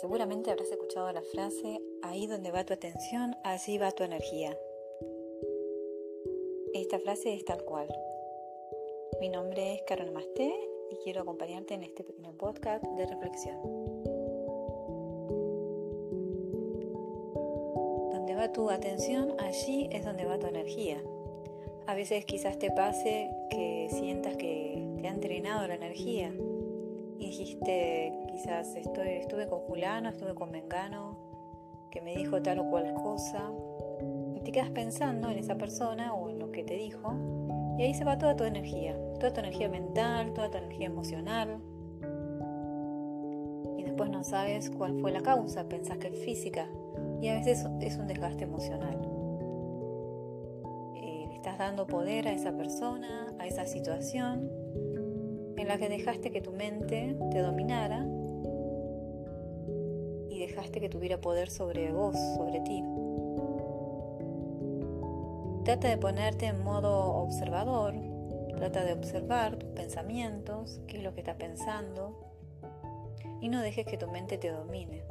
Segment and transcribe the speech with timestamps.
[0.00, 4.58] seguramente habrás escuchado la frase, ahí donde va tu atención, allí va tu energía.
[6.74, 7.88] Esta frase es tal cual.
[9.20, 10.52] Mi nombre es Carol Masté
[10.90, 13.56] y quiero acompañarte en este pequeño podcast de reflexión.
[18.12, 21.02] Donde va tu atención, allí es donde va tu energía.
[21.86, 26.32] A veces quizás te pase que sientas que te han drenado la energía
[27.28, 31.18] dijiste, quizás estoy, estuve con fulano, estuve con mengano,
[31.90, 33.52] que me dijo tal o cual cosa,
[34.34, 37.14] y te quedas pensando en esa persona o en lo que te dijo,
[37.78, 41.60] y ahí se va toda tu energía, toda tu energía mental, toda tu energía emocional,
[43.76, 46.66] y después no sabes cuál fue la causa, pensás que es física,
[47.20, 48.98] y a veces es un desgaste emocional.
[50.94, 54.50] Eh, estás dando poder a esa persona, a esa situación,
[55.68, 58.06] la que dejaste que tu mente te dominara
[60.30, 62.82] y dejaste que tuviera poder sobre vos, sobre ti.
[65.64, 67.94] Trata de ponerte en modo observador,
[68.56, 72.16] trata de observar tus pensamientos, qué es lo que estás pensando
[73.42, 75.04] y no dejes que tu mente te domine.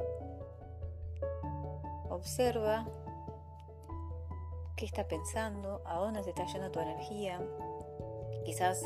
[2.10, 2.84] Observa
[4.74, 7.40] qué está pensando, a dónde se está yendo tu energía.
[8.44, 8.82] Quizás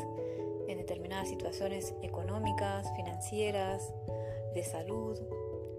[0.67, 3.93] en determinadas situaciones económicas, financieras,
[4.53, 5.19] de salud,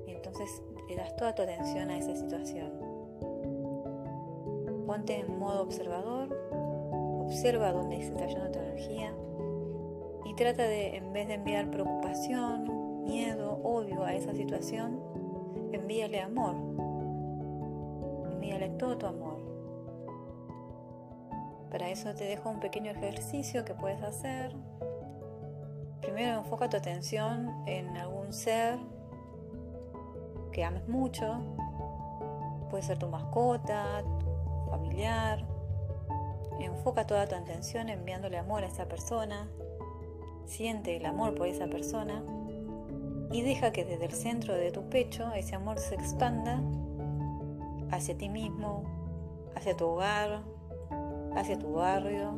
[0.07, 2.73] y entonces le das toda tu atención a esa situación.
[4.87, 6.29] Ponte en modo observador,
[7.25, 9.15] observa dónde se está yendo tu energía
[10.25, 15.01] y trata de, en vez de enviar preocupación, miedo, odio a esa situación,
[15.73, 16.55] envíale amor,
[18.33, 19.44] envíale todo tu amor.
[21.71, 24.55] Para eso te dejo un pequeño ejercicio que puedes hacer.
[26.01, 28.79] Primero enfoca tu atención en algún ser
[30.53, 31.41] que ames mucho.
[32.71, 35.45] Puede ser tu mascota, tu familiar.
[36.61, 39.49] Enfoca toda tu atención enviándole amor a esa persona.
[40.47, 42.23] Siente el amor por esa persona
[43.33, 46.61] y deja que desde el centro de tu pecho ese amor se expanda
[47.91, 48.85] hacia ti mismo,
[49.57, 50.43] hacia tu hogar,
[51.35, 52.35] hacia tu barrio,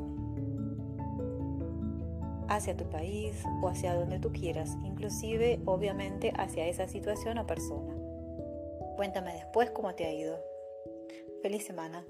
[2.49, 7.95] hacia tu país o hacia donde tú quieras, inclusive obviamente hacia esa situación o persona.
[8.97, 10.39] Cuéntame después cómo te ha ido.
[11.43, 12.05] Feliz semana.